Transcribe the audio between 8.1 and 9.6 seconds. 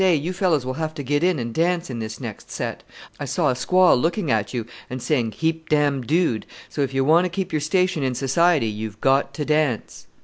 society you've got to